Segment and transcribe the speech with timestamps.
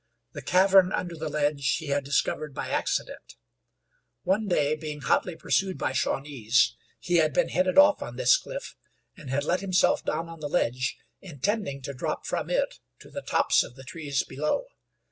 [0.31, 3.35] The cavern under the ledge he had discovered by accident.
[4.23, 8.75] One day, being hotly pursued by Shawnees, he had been headed off on this cliff,
[9.15, 13.21] and had let himself down on the ledge, intending to drop from it to the
[13.21, 14.65] tops of the trees below.